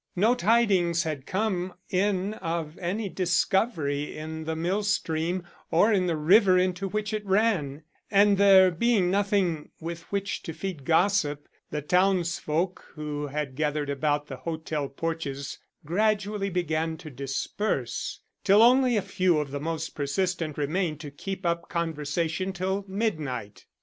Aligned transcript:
No 0.15 0.33
tidings 0.33 1.03
had 1.03 1.27
come 1.27 1.75
in 1.91 2.33
of 2.33 2.75
any 2.79 3.07
discovery 3.07 4.17
in 4.17 4.45
the 4.45 4.55
mill 4.55 4.81
stream 4.81 5.43
or 5.69 5.93
in 5.93 6.07
the 6.07 6.17
river 6.17 6.57
into 6.57 6.87
which 6.89 7.13
it 7.13 7.23
ran, 7.23 7.83
and 8.09 8.39
there 8.39 8.71
being 8.71 9.11
nothing 9.11 9.69
with 9.79 10.11
which 10.11 10.41
to 10.41 10.53
feed 10.53 10.85
gossip, 10.85 11.47
the 11.69 11.83
townsfolk 11.83 12.83
who 12.95 13.27
had 13.27 13.53
gathered 13.55 13.91
about 13.91 14.25
the 14.25 14.37
hotel 14.37 14.89
porches 14.89 15.59
gradually 15.85 16.49
began 16.49 16.97
to 16.97 17.11
disperse, 17.11 18.21
till 18.43 18.63
only 18.63 18.97
a 18.97 19.03
few 19.03 19.37
of 19.37 19.51
the 19.51 19.59
most 19.61 19.89
persistent 19.91 20.57
remained 20.57 20.99
to 21.01 21.11
keep 21.11 21.45
up 21.45 21.69
conversation 21.69 22.51
till 22.53 22.83
midnight. 22.87 23.67